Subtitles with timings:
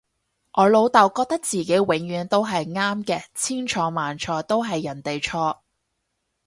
[0.53, 5.59] 我老竇覺得自己永遠都係啱嘅，千錯萬錯都係人哋錯